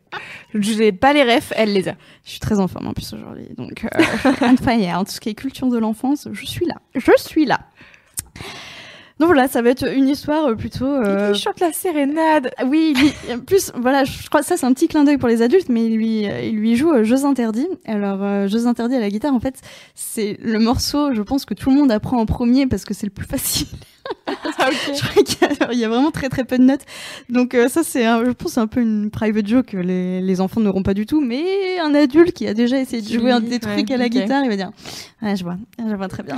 [0.54, 1.96] Je n'ai pas les refs, elle les a.
[2.24, 3.48] Je suis très en forme en plus aujourd'hui.
[3.58, 5.00] Donc, euh, on fire.
[5.00, 6.76] En tout ce qui est culture de l'enfance, je suis là.
[6.96, 7.60] Je suis là.
[9.20, 10.86] Donc voilà, ça va être une histoire euh, plutôt.
[10.86, 12.52] euh, Il chante la sérénade.
[12.68, 15.28] Oui, lui- en plus, voilà, je crois que ça c'est un petit clin d'œil pour
[15.28, 17.68] les adultes, mais il lui, euh, il lui joue euh, Jeux interdits.
[17.86, 19.56] Alors, euh, Jeux interdits à la guitare, en fait,
[19.96, 23.08] c'est le morceau, je pense que tout le monde apprend en premier parce que c'est
[23.08, 23.68] le plus facile.
[24.28, 26.82] Je crois qu'il y a- il y, a vraiment très très peu de notes.
[27.30, 29.74] Donc euh, ça c'est, un- je pense, un peu une private joke.
[29.74, 33.08] Les, les enfants n'auront pas du tout, mais un adulte qui a déjà essayé de
[33.08, 34.72] jouer un des trucs ouais, à la guitare, il va dire,
[35.22, 36.36] ouais, je vois, je vois très bien.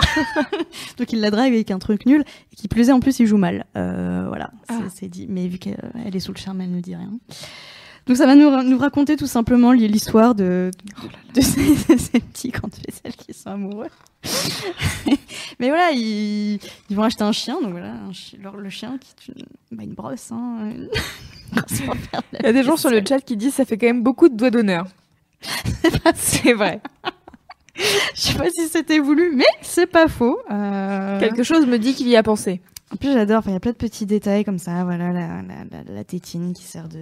[0.97, 3.25] Donc il la drive avec un truc nul, et qui plus est en plus il
[3.25, 3.65] joue mal.
[3.77, 4.84] Euh, voilà, c'est- Ah.
[4.93, 5.25] c'est dit.
[5.29, 7.12] Mais vu qu'elle elle est sous le charme, elle ne dit rien.
[8.07, 10.71] Donc ça va nous, ra- nous raconter tout simplement l'histoire de,
[11.35, 11.41] ces,
[11.93, 13.88] de ces petits quand tu celles qui sont amoureux.
[15.59, 16.55] Mais voilà, ils,
[16.89, 19.45] ils vont acheter un chien, donc voilà, un chi- leur- le chien qui est une,
[19.77, 20.31] bah, une brosse.
[20.31, 20.89] Hein, une
[22.39, 24.29] Il y a des gens sur le chat qui disent ça fait quand même beaucoup
[24.29, 24.88] de doigts d'honneur.
[26.15, 26.81] C'est vrai.
[27.75, 30.38] Je sais pas si c'était voulu, mais c'est pas faux.
[30.51, 32.62] Euh, Quelque chose me dit qu'il y a pensé.
[32.91, 33.38] En plus, j'adore.
[33.39, 34.83] Enfin, il y a plein de petits détails comme ça.
[34.83, 36.99] Voilà, la, la, la, la tétine qui sert de,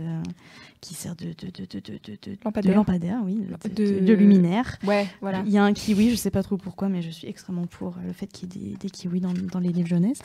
[0.81, 2.75] qui sert de, de, de, de, de, de, de- Lampadaire.
[2.75, 3.39] lampadaire, oui,
[3.75, 4.77] de, luminaire.
[4.85, 5.43] Ouais, voilà.
[5.45, 7.95] Il y a un kiwi, je sais pas trop pourquoi, mais je suis extrêmement pour
[8.05, 10.19] le fait qu'il y ait des, des kiwis dans, dans les livres jeunesse.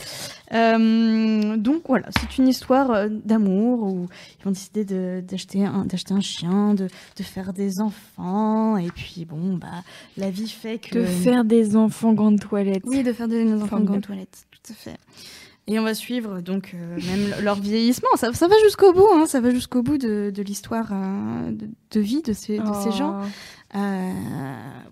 [0.53, 4.09] Euh, donc voilà, c'est une histoire euh, d'amour où
[4.41, 9.25] ils vont décider de- d'acheter un, un chien, de, de faire des enfants, et puis
[9.25, 9.83] bon, bah
[10.17, 12.83] la vie fait que De faire des enfants grandes toilettes.
[12.87, 13.87] oui, de faire des enfants de Formidable.
[13.91, 14.97] grande toilette, tout à fait.
[15.69, 18.09] Et on va suivre donc euh, même leur vieillissement.
[18.17, 21.69] Ça, ça va jusqu'au bout, hein, ça va jusqu'au bout de, de l'histoire euh, de,
[21.93, 23.21] de vie de ces, de ces gens.
[23.23, 23.27] Oh.
[23.79, 24.13] Euh,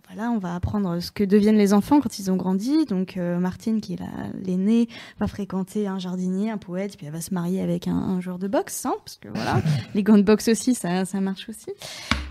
[0.07, 2.85] voilà, on va apprendre ce que deviennent les enfants quand ils ont grandi.
[2.87, 4.07] Donc Martine, qui est la-
[4.45, 8.21] l'aînée, va fréquenter un jardinier, un poète, puis elle va se marier avec un, un
[8.21, 9.61] joueur de boxe, hein, parce que voilà,
[9.95, 11.71] les gants de boxe aussi, ça, ça marche aussi.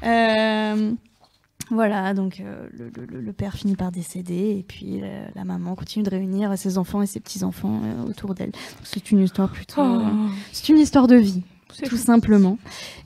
[0.04, 0.93] Euh,
[1.71, 5.75] voilà, donc euh, le, le- le père finit par décéder et puis euh, la maman
[5.75, 8.51] continue de réunir ses enfants et ses petits-enfants euh, autour d'elle.
[8.84, 9.82] C'est une histoire plutôt...
[9.82, 10.01] Oh.
[10.51, 11.43] c'est une histoire de vie
[11.88, 12.58] tout simplement.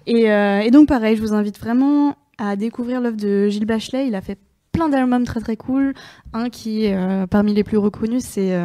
[0.07, 4.07] Et, et donc pareil, je vous invite vraiment à découvrir l'œuvre de Gilles Bachelet.
[4.07, 4.39] Il a fait
[4.71, 5.93] plein d'albums très très cool.
[6.31, 8.57] Un qui est parmi les plus reconnus, c'est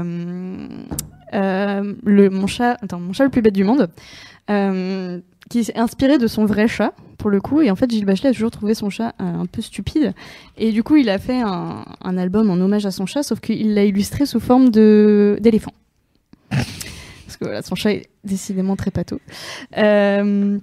[1.32, 3.90] le mon chat, attends, mon chat le plus bête du monde,
[5.48, 7.60] qui est inspiré de son vrai chat pour le coup.
[7.60, 10.14] Et en fait, Gilles Bachelet a toujours trouvé son chat un peu stupide.
[10.56, 13.40] Et du coup, il a fait un, un album en hommage à son chat, sauf
[13.40, 15.72] qu'il l'a illustré sous forme de d'éléphant.
[16.50, 19.20] Parce que voilà, son chat est décidément très pâteau.
[19.76, 20.58] Euh,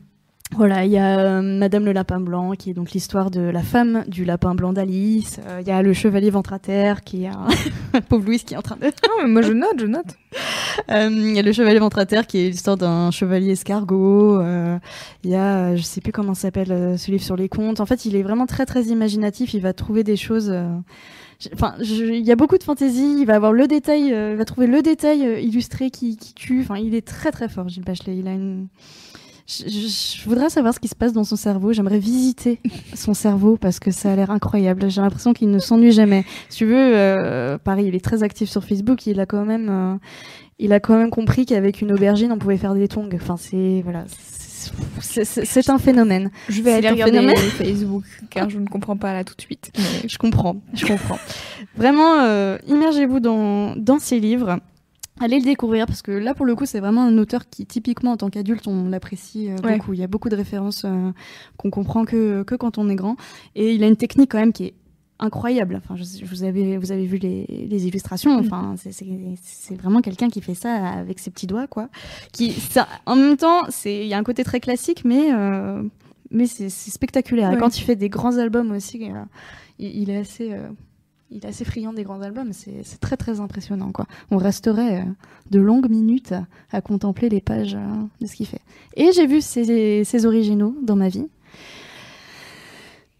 [0.52, 3.62] voilà, il y a euh, Madame le Lapin Blanc, qui est donc l'histoire de la
[3.64, 5.40] femme du lapin blanc d'Alice.
[5.48, 7.48] Euh, Il y a le chevalier ventre à terre, qui est un...
[8.10, 8.86] pauvre Louise qui est en train de...
[8.86, 10.06] Non, mais moi je note, je note.
[10.92, 14.40] Euh, Il y a le chevalier ventre à terre, qui est l'histoire d'un chevalier escargot.
[14.42, 14.78] Euh,
[15.24, 17.80] Il y a, je sais plus comment s'appelle euh, ce livre sur les contes.
[17.80, 19.54] En fait, il est vraiment très très imaginatif.
[19.54, 20.50] Il va trouver des choses.
[20.52, 20.68] euh,
[21.54, 23.16] Enfin, il y a beaucoup de fantaisie.
[23.20, 26.60] Il va avoir le détail, euh, il va trouver le détail illustré qui, qui tue.
[26.62, 28.18] Enfin, il est très très fort, Gilles Bachelet.
[28.18, 28.68] Il a une.
[29.48, 31.72] Je, je- voudrais savoir ce qui se passe dans son cerveau.
[31.72, 32.60] J'aimerais visiter
[32.96, 34.90] son cerveau parce que ça a l'air incroyable.
[34.90, 36.26] J'ai l'impression qu'il ne s'ennuie jamais.
[36.50, 39.06] Si tu veux, euh, pareil, il est très actif sur Facebook.
[39.06, 39.96] Il a quand même, euh,
[40.58, 43.10] il a quand même compris qu'avec une aubergine, on pouvait faire des tongs.
[43.14, 44.06] Enfin, c'est voilà,
[45.00, 46.32] c'est- un phénomène.
[46.50, 47.38] Je vais aller regarder phénomène.
[47.38, 49.72] Facebook car je ne comprends pas là tout de suite.
[49.78, 51.20] Mais Je comprends, je comprends.
[51.78, 54.60] Vraiment, euh, immergez-vous dans, dans ces livres.
[55.22, 58.12] Allez le découvrir parce que là, pour le coup, c'est vraiment un auteur qui, typiquement,
[58.12, 59.78] en tant qu'adulte, on l'apprécie euh, Ouais.
[59.78, 59.94] beaucoup.
[59.94, 61.12] Il y a beaucoup de références euh,
[61.58, 63.16] qu'on comprend que, que quand on est grand.
[63.56, 64.74] Et il a une technique quand même qui est
[65.20, 65.78] incroyable.
[65.82, 68.38] Enfin, je, vous, avez, vous avez vu les, les illustrations.
[68.38, 71.88] Enfin, c'est- vraiment quelqu'un qui fait ça avec ses petits doigts, quoi.
[72.34, 75.82] Qui, ça, en même temps, c'est il y a un côté très classique, mais euh,
[76.32, 77.54] mais c'est spectaculaire.
[77.54, 79.24] Et quand il fait des grands albums aussi, euh,
[79.80, 80.52] il, il est assez
[81.32, 82.52] il est assez friand des grands albums.
[82.54, 84.06] C'est très très impressionnant, quoi.
[84.32, 85.04] On resterait euh,
[85.52, 86.34] de longues minutes
[86.72, 88.62] à, contempler les pages euh, de ce qu'il fait.
[88.96, 91.28] Et j'ai vu ses, ses originaux dans ma vie.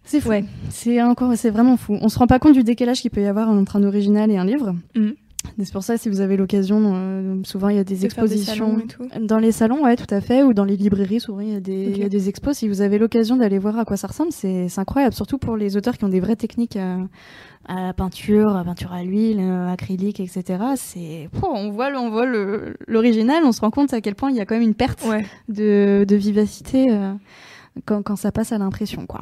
[0.04, 0.30] C'est fou.
[0.30, 0.46] Ouais.
[0.70, 1.98] C'est encore, c'est vraiment fou.
[2.00, 4.38] On se rend pas compte du décalage qu'il peut y avoir entre un original et
[4.38, 4.76] un livre.
[4.96, 5.16] Mhm.
[5.58, 8.26] C'est pour ça, si vous avez l'occasion, euh, souvent il y a des de faire
[8.26, 8.78] des expositions.
[9.22, 11.60] Dans les salons, ouais, tout à fait, ou dans les librairies, souvent il y a
[11.60, 11.94] des, Ok.
[11.98, 12.58] il y a des expos.
[12.58, 15.78] Si vous avez l'occasion d'aller voir à quoi ça ressemble, c'est incroyable, surtout pour les
[15.78, 16.98] auteurs qui ont des vraies techniques euh,
[17.68, 20.44] à la peinture, à peinture à l'huile, euh, acrylique, etc.
[20.76, 22.10] C'est, on voit, on
[22.88, 25.04] l'original, on se rend compte à quel point il y a quand même une perte
[25.08, 25.26] Ouais.
[25.50, 27.14] de, de vivacité euh,
[27.86, 29.22] quand, quand ça passe à l'impression, quoi.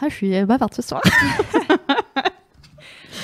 [0.00, 1.02] Ah, je suis bavarde ce soir.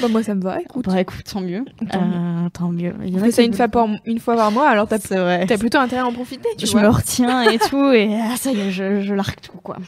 [0.03, 0.85] Bah, moi, ça me va, écoute.
[0.87, 1.65] Bah, écoute, tant mieux.
[1.91, 2.93] Tant Euh, tant mieux.
[3.05, 5.59] Il y en a ça une fois, par, une fois par mois, alors t'as as
[5.59, 6.83] plutôt intérêt à en profiter, tu je vois.
[6.83, 9.79] me retiens et tout, et ah, ça y est, je, je largue tout, quoi.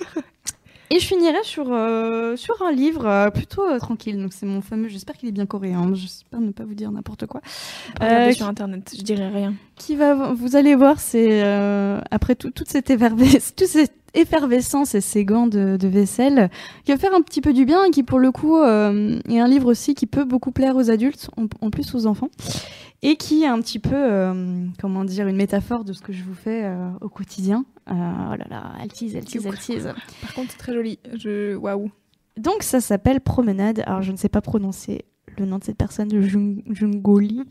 [0.91, 4.21] Et je finirai sur, euh, sur un livre euh, plutôt euh, tranquille.
[4.21, 4.89] Donc, c'est mon fameux.
[4.89, 5.91] J'espère qu'il est bien coréen.
[5.95, 7.41] J'espère ne pas vous dire n'importe quoi.
[8.01, 9.55] Regardez Euh, sur internet, je dirais rien.
[9.77, 10.15] Qui va.
[10.35, 11.43] Vous allez voir, c'est.
[11.43, 16.51] euh, après tout, toute cette effervescence, toute cette effervescence et ces gants de, de vaisselle,
[16.85, 19.39] qui va faire un petit peu du bien et qui, pour le coup, euh, est
[19.41, 22.29] un livre aussi qui peut beaucoup plaire aux adultes, en, en plus aux enfants.
[23.03, 26.25] Et qui est un petit peu, euh, comment dire, une métaphore de ce que je
[26.25, 27.67] vous fais euh, au quotidien.
[27.91, 29.93] Oh là là, elle tease, elle tease, elle tease.
[30.23, 30.99] Par contre, c'est très joli.
[31.19, 31.55] Je...
[31.55, 31.91] Waouh.
[32.39, 33.83] Donc ça s'appelle Promenade.
[33.87, 35.05] Alors je ne sais pas prononcer
[35.37, 37.43] le nom de cette personne, Jung- Jungoli.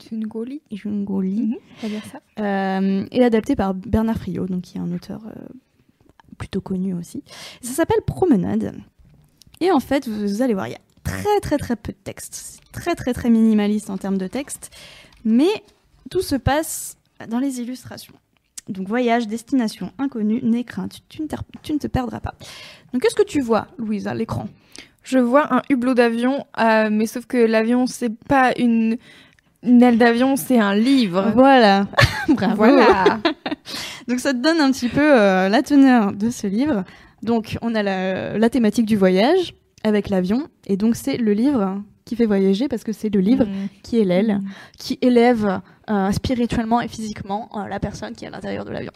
[0.72, 1.56] Jungoli.
[1.84, 2.20] On va dire ça.
[2.44, 5.40] Euh, et adapté par Bernard Friot, donc qui est un auteur euh,
[6.34, 7.24] plutôt connu aussi.
[7.62, 8.76] Ça s'appelle Promenade.
[9.62, 12.62] Et en fait, vous, allez voir, il y a très très très peu de texte.
[12.72, 14.72] Très très très minimaliste en termes de texte.
[15.24, 15.64] Mais
[16.10, 16.98] tout se passe
[17.30, 18.14] dans les illustrations.
[18.70, 22.34] Donc voyage, destination, inconnu, n'aie crainte, tu ne, ter- tu ne te perdras pas.
[22.92, 24.48] Donc qu'est-ce que tu vois, Louise, à l'écran?
[25.04, 28.98] Je vois un hublot d'avion, euh, mais sauf que l'avion, c'est pas une...
[29.64, 31.32] une aile d'avion, c'est un livre.
[31.36, 31.88] Voilà,
[32.30, 32.56] bravo.
[32.56, 33.20] Voilà.
[34.08, 36.84] Donc ça te donne un petit peu euh, la teneur de ce livre.
[37.22, 39.54] Donc on a la, la thématique du voyage
[39.86, 43.46] avec l'avion, et donc c'est le livre qui fait voyager parce que c'est le livre
[43.46, 43.68] Mm.
[43.82, 44.42] qui est l'aile,
[44.78, 48.92] qui élève euh, spirituellement et physiquement euh, la personne qui est à l'intérieur de l'avion.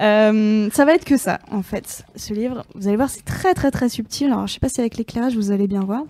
[0.00, 2.04] Euh, ça va être que ça, en fait.
[2.16, 4.28] Ce livre, vous allez voir, c'est très très très subtil.
[4.28, 6.04] Alors, je sais pas si avec l'éclairage vous allez bien voir,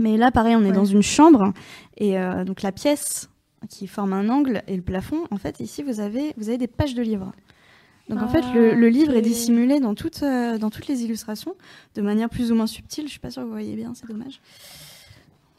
[0.00, 0.72] mais là, pareil, on est Ouais.
[0.72, 1.52] dans une chambre
[1.96, 3.30] et euh, donc la pièce
[3.68, 5.26] qui forme un angle et le plafond.
[5.30, 7.30] En fait, ici, vous avez vous avez des pages de livres.
[8.08, 11.04] Donc en fait, le, Ah, le livre est dissimulé dans toutes, euh, dans toutes les
[11.04, 11.54] illustrations,
[11.94, 13.04] de manière plus ou moins subtile.
[13.04, 14.40] Je suis pas sûre que vous voyez bien, c'est dommage.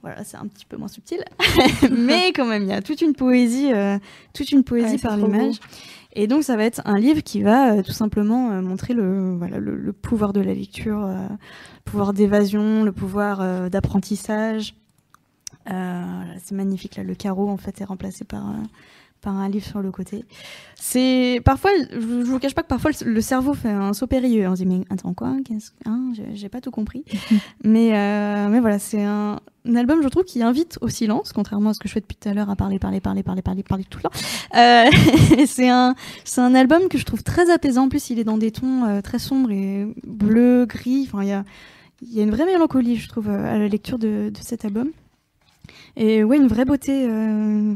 [0.01, 1.23] Voilà, c'est un petit peu moins subtil,
[1.91, 3.99] mais quand même, il y a toute une poésie, euh,
[4.33, 5.59] toute une poésie Ouais, par l'image.
[6.13, 9.35] Et donc, ça va être un livre qui va euh, tout simplement euh, montrer le,
[9.37, 11.37] voilà, le, le pouvoir de la lecture, le
[11.85, 14.73] pouvoir d'évasion, le pouvoir d'apprentissage.
[15.67, 18.55] Voilà, c'est magnifique là, le carreau en fait est remplacé par
[19.21, 20.25] par un livre sur le côté.
[20.75, 24.47] C'est parfois, je, je vous cache pas que parfois le, cerveau fait un saut périlleux.
[24.47, 27.05] On se dit mais attends quoi, qu'est-ce hein, j'ai- pas tout compris.
[27.63, 31.69] mais euh, mais voilà, c'est un, un album je trouve qui invite au silence, contrairement
[31.69, 33.63] à ce que je fais depuis tout à l'heure à parler, parler, parler, parler, parler,
[33.63, 34.17] parler tout le temps.
[34.57, 37.83] Euh, c'est un c'est un album que je trouve très apaisant.
[37.83, 41.07] En plus, il est dans des tons euh, très sombres et bleu, gris.
[41.07, 41.45] Enfin, il y a
[42.01, 44.89] il y a une vraie mélancolie, je trouve, à la lecture de, de cet album.
[45.95, 47.75] Et ouais, une vraie beauté, euh,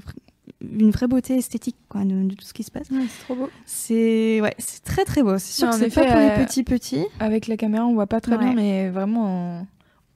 [0.80, 2.90] une vraie beauté esthétique quoi, de, de tout ce qui se passe.
[2.90, 3.50] Ouais, c'est trop beau.
[3.66, 5.38] C'est ouais, c'est très très beau.
[5.38, 7.06] C'est sûr Non, que c'est pas pour les euh, petits petits.
[7.20, 8.44] Avec la caméra, on voit pas très Ouais.
[8.46, 9.68] bien, mais vraiment en,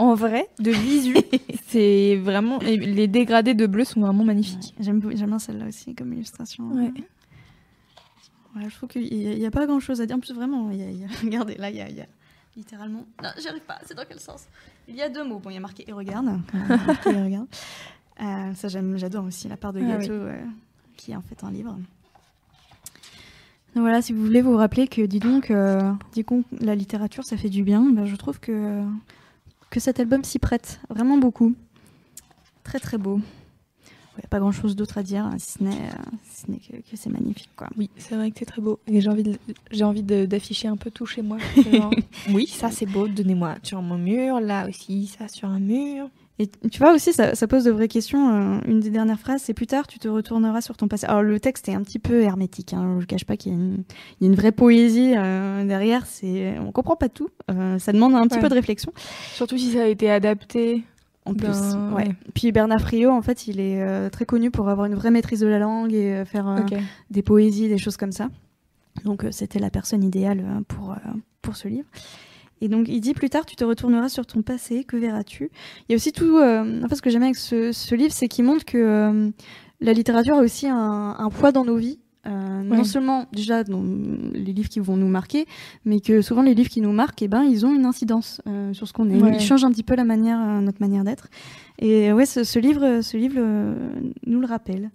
[0.10, 1.16] en vrai, de visu,
[1.68, 2.60] c'est vraiment.
[2.62, 4.74] et les dégradés de bleu sont vraiment magnifiques.
[4.80, 6.66] Ouais, J'aime bien celle-là aussi comme illustration.
[6.72, 6.92] Ouais.
[8.68, 9.04] Je trouve qu'il
[9.38, 10.16] n'y a, pas grand-chose à dire.
[10.16, 12.08] En plus, vraiment, y a- y a- regardez, là, il y a, il y a
[12.58, 13.06] littéralement...
[13.24, 13.78] Non, j'y arrive pas.
[13.86, 14.46] C'est dans quel sens?
[14.88, 15.40] Il y a deux mots.
[15.40, 16.26] Bon, il y a marqué «et regarde».
[16.68, 17.48] Marqué et regarde.
[18.22, 20.36] Euh, ça, j'aime, j'adore aussi la part de Ah gâteau euh,
[20.98, 21.72] qui est en fait un livre.
[23.76, 27.24] Donc voilà, si vous voulez vous rappeler que, dis donc, euh, dis donc la littérature,
[27.24, 28.84] ça fait du bien, ben, je trouve que,
[29.70, 31.54] que cet album s'y prête vraiment beaucoup.
[32.64, 33.22] Très, très beau.
[34.20, 36.76] Il n'y a pas grand-chose d'autre à dire, hein, si ce n'est, euh, si que,
[36.76, 37.50] que c'est magnifique.
[37.56, 37.70] Quoi.
[37.78, 38.78] Oui, c'est vrai que c'est très beau.
[38.86, 39.24] Et j'ai envie,
[39.72, 41.38] j'ai d'afficher un peu tout chez moi.
[42.34, 46.10] Oui, ça c'est beau, donnez-moi sur mon mur, là aussi, ça sur un mur.
[46.38, 48.34] Et tu vois aussi, ça, ça pose de vraies questions.
[48.34, 51.06] euh, une des dernières phrases, c'est plus tard, tu te retourneras sur ton passé.
[51.06, 52.74] Alors le texte est un petit peu hermétique.
[52.74, 53.84] Hein, je ne cache pas qu'il y a une,
[54.20, 56.06] il y a une vraie poésie euh, derrière.
[56.06, 57.30] C'est, on comprend pas tout.
[57.52, 58.92] euh, ça demande un petit peu de réflexion.
[59.34, 60.84] Surtout si ça a été adapté.
[61.26, 62.08] En plus, Ben, ouais.
[62.08, 62.16] ouais.
[62.34, 65.42] Puis Bernard Friot, en fait, il est euh, très connu pour avoir une vraie maîtrise
[65.42, 66.60] de la langue et euh, faire euh,
[67.12, 68.30] des poésies, des choses comme ça.
[69.06, 70.96] Donc c'était la personne idéale pour,
[71.42, 71.88] pour ce livre.
[72.62, 75.52] Et donc il dit plus tard, tu te retourneras sur ton passé, que verras-tu?
[75.88, 76.38] Il y a aussi tout...
[76.38, 79.32] en fait, ce que j'aime avec ce, ce livre, c'est qu'il montre que
[79.80, 82.00] la littérature a aussi un, un poids dans nos vies.
[82.28, 83.82] Euh, Non seulement déjà dans
[84.34, 85.46] les livres qui vont nous marquer,
[85.86, 88.74] mais que souvent les livres qui nous marquent, eh ben, ils ont une incidence euh,
[88.74, 89.16] sur ce qu'on est.
[89.22, 89.36] Ouais.
[89.36, 91.30] Ils changent un petit peu la manière, euh, notre manière d'être.
[91.80, 93.40] Et ouais, ce, ce livre, ce livre
[94.26, 94.90] nous le rappelle.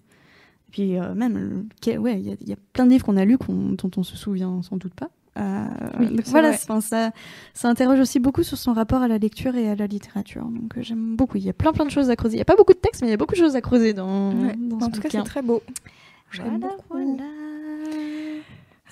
[0.71, 3.17] Puis euh, même, que- ouais, il y, a- il y a plein de livres qu'on
[3.17, 5.09] a lus qu'on- dont on se souvient sans doute pas.
[5.39, 5.65] Euh,
[5.99, 7.11] Oui, donc c'est voilà, ça,
[7.55, 10.45] ça interroge aussi beaucoup sur son rapport à la lecture et à la littérature.
[10.45, 11.39] Donc euh, j'aime beaucoup.
[11.39, 12.35] Il y a plein plein de choses à creuser.
[12.35, 13.61] Il n'y a pas beaucoup de textes, mais il y a beaucoup de choses à
[13.61, 14.55] creuser dans, Ouais.
[14.59, 15.63] dans En tout cas, c'est très beau.
[16.35, 16.83] J'aime Voilà, beaucoup.
[16.90, 17.25] voilà.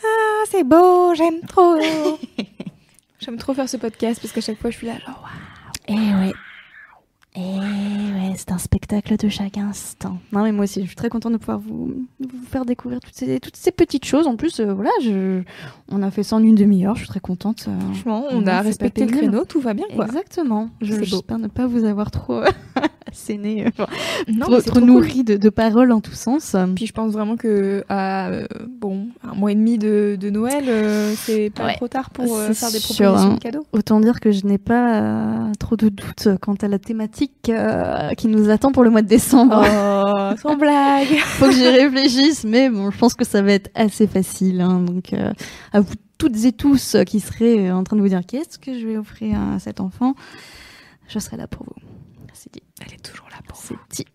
[0.04, 1.76] Ah, c'est beau, j'aime trop.
[3.20, 5.28] J'aime trop faire ce podcast parce qu'à chaque fois, je suis là, genre,
[5.86, 6.32] Eh ouais.
[7.34, 10.18] Eh ouais, c'est un spectacle de chaque instant.
[10.32, 13.14] Non mais moi aussi, je suis très contente de pouvoir vous, vous faire découvrir toutes
[13.14, 14.26] ces, toutes ces petites choses.
[14.26, 15.40] En plus, euh, voilà, je,
[15.90, 16.94] on a fait ça en une demi-heure.
[16.94, 17.64] Je suis très contente.
[17.68, 17.80] euh.
[17.80, 20.04] franchement, on a respecté le créneau, tout va bien, quoi.
[20.04, 20.68] Exactement.
[20.82, 21.04] Je- C'est beau.
[21.06, 22.42] J'espère ne pas vous avoir trop
[23.10, 23.86] asséné, euh, enfin,
[24.28, 26.54] Non, trop, nourri de, de paroles en tous sens.
[26.76, 28.46] Puis je pense vraiment que à euh,
[28.78, 31.74] bon un mois et demi de, de Noël, euh, c'est pas Ouais.
[31.76, 33.34] trop tard pour euh, faire des sûr, propositions hein.
[33.36, 33.66] de cadeaux.
[33.72, 38.10] Autant dire que je n'ai pas euh, trop de doutes quant à la thématique euh,
[38.14, 39.62] qui nous attend pour le mois de décembre.
[39.64, 41.08] Oh, sans blague.
[41.18, 44.60] Faut que j'y réfléchisse, mais bon, je pense que ça va être assez facile.
[44.60, 44.80] hein.
[44.80, 45.32] donc, euh,
[45.72, 48.58] à vous toutes et tous euh, qui serez euh, en train de vous dire qu'est-ce
[48.58, 50.14] que je vais offrir à cet enfant,
[51.08, 51.88] je serai là pour vous.
[52.32, 52.62] C'est dit.
[52.80, 54.06] Elle est toujours là pour C'est dit.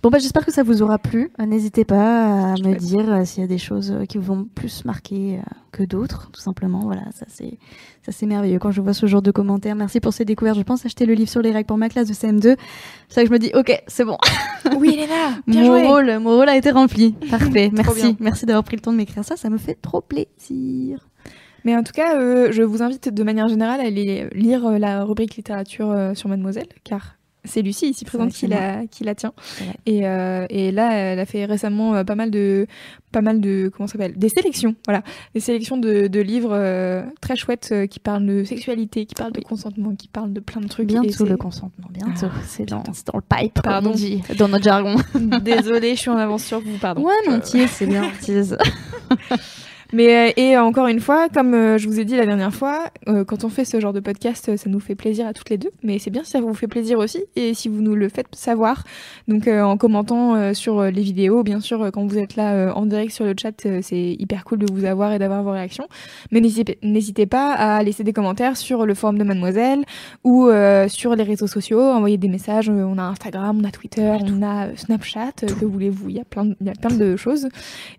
[0.00, 1.32] Bon bah j'espère que ça vous aura plu.
[1.40, 4.24] Euh, N'hésitez pas à me dire euh, s'il y a des choses euh, qui vous
[4.32, 6.80] vont plus marquer euh, que d'autres, tout simplement.
[6.84, 7.58] Voilà, ça c'est
[8.02, 9.74] ça c'est merveilleux quand je vois ce genre de commentaires.
[9.74, 10.56] Merci pour ces découvertes.
[10.56, 12.56] Je pense acheter le livre sur les règles pour ma classe de CM2.
[13.08, 14.16] C'est ça que je me dis OK, c'est bon.
[14.76, 15.86] Oui, Elena, bien Mon joué.
[15.88, 17.12] rôle, mon rôle a été rempli.
[17.30, 17.70] Parfait.
[17.72, 18.16] Merci.
[18.20, 19.36] Merci d'avoir pris le temps de m'écrire ça.
[19.36, 21.08] Ça me fait trop plaisir.
[21.64, 25.02] Mais en tout cas, euh, je vous invite de manière générale à aller lire la
[25.04, 27.16] rubrique littérature euh, sur Mademoiselle, car
[27.48, 29.32] c'est Lucie ici présente qui la, qui la tient.
[29.86, 32.66] Et, euh, et là, elle a fait récemment euh, pas mal de,
[33.12, 35.02] pas mal de, comment ça s'appelle, des sélections, voilà,
[35.34, 39.32] des sélections de, de livres euh, très chouettes euh, qui parlent de sexualité, qui parlent
[39.32, 40.86] de consentement, qui parlent de plein de trucs.
[40.86, 41.88] Bientôt le consentement.
[41.90, 42.26] Bientôt.
[42.26, 42.82] Ah, c'est dans,
[43.14, 43.62] le pipe.
[43.62, 43.90] Pardon.
[43.90, 44.96] on dit, dans notre jargon.
[45.42, 47.04] Désolée, je suis en avance sur vous, pardon.
[47.04, 48.10] ouais, petit, c'est bien.
[49.92, 52.90] Mais euh, et encore une fois, comme euh, je vous ai dit la dernière fois,
[53.08, 55.56] euh, quand on fait ce genre de podcast, ça nous fait plaisir à toutes les
[55.56, 55.70] deux.
[55.82, 58.26] Mais c'est bien si ça vous fait plaisir aussi et si vous nous le faites
[58.32, 58.84] savoir.
[59.28, 63.24] Donc en commentant sur les vidéos, bien sûr, quand vous êtes là en direct sur
[63.24, 65.86] le chat, c'est hyper cool de vous avoir et d'avoir vos réactions.
[66.32, 69.84] Mais n'hésitez pas à laisser des commentaires sur le forum de Mademoiselle
[70.24, 70.48] ou
[70.88, 72.68] sur les réseaux sociaux, envoyer des messages.
[72.68, 75.32] On a Instagram, on a Twitter, on a Snapchat.
[75.60, 77.48] que voulez-vous Il y a plein, de- il y a plein de choses.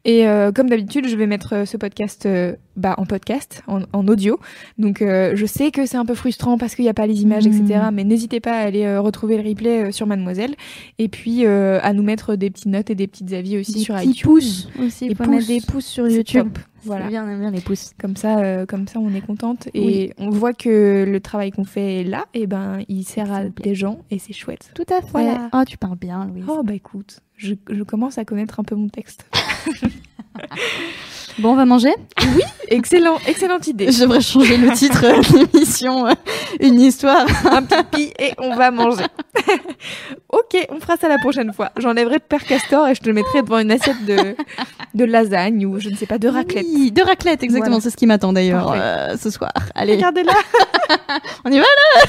[0.06, 0.26] Et
[0.56, 4.40] comme d'habitude, je vais mettre ce podcast euh, bah, en podcast, en, en audio.
[4.78, 7.24] Donc euh, je sais que c'est un peu frustrant parce qu'il n'y a pas les
[7.24, 7.80] images, etc.
[7.92, 10.54] Mais n'hésitez pas à aller euh, retrouver le replay sur Mademoiselle.
[11.00, 13.96] Et puis à nous mettre des petites notes et des petites avis aussi Des sur
[13.96, 14.30] petits iTunes.
[14.32, 15.08] pouces aussi.
[15.08, 16.50] Il faut mettre des pouces sur YouTube.
[16.86, 17.08] Voilà.
[17.08, 17.92] Bien, on aime bien les pouces.
[18.00, 20.12] Comme ça, comme ça, on est contente et Oui.
[20.18, 24.00] on voit que le travail qu'on fait là, et ben, il sert à des gens
[24.12, 24.72] et c'est chouette.
[24.76, 25.08] Tout à fait.
[25.12, 25.50] Voilà.
[25.54, 26.46] Oh, tu parles bien, Louise.
[26.48, 29.26] Oh bah écoute, je, je commence à connaître un peu mon texte.
[31.38, 31.94] Bon, on va manger
[32.70, 33.92] Excellent, excellente idée.
[33.92, 36.08] Je devrais changer le titre de l'émission.
[36.08, 36.14] euh,
[36.60, 37.26] Une histoire.
[37.52, 39.04] un pipi et on va manger.
[40.30, 41.72] ok, on fera ça la prochaine fois.
[41.78, 44.36] J'enlèverai Père Castor et je te le mettrai devant une assiette de,
[44.94, 46.66] de lasagne ou je ne sais pas, de raclette.
[46.74, 47.78] Oui, de raclette, exactement.
[47.78, 47.82] Voilà.
[47.84, 49.52] C'est ce qui m'attend d'ailleurs euh, ce soir.
[49.76, 50.34] Allez, Regardez-la.
[51.46, 52.02] on y va là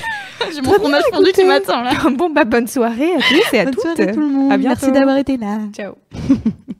[0.54, 1.92] J'ai mon fromage fondu qui m'attend là.
[2.12, 3.82] bon, bah bonne soirée à tous et à Bonne toutes.
[3.96, 4.52] soirée tout le monde.
[4.52, 4.56] À.
[4.58, 5.58] Merci d'avoir été là.
[5.74, 5.94] Ciao.